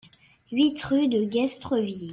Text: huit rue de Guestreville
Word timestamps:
huit 0.49 0.81
rue 0.85 1.07
de 1.07 1.23
Guestreville 1.25 2.09